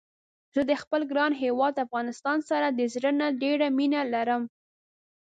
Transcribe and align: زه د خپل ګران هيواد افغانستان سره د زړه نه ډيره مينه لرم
زه 0.55 0.61
د 0.69 0.71
خپل 0.81 1.01
ګران 1.11 1.31
هيواد 1.41 1.83
افغانستان 1.85 2.37
سره 2.49 2.67
د 2.71 2.81
زړه 2.93 3.11
نه 3.19 3.27
ډيره 3.41 3.67
مينه 3.77 4.01
لرم 4.13 4.43